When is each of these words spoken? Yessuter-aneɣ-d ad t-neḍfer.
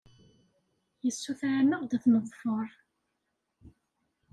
Yessuter-aneɣ-d 1.05 1.91
ad 1.95 2.01
t-neḍfer. 2.03 2.67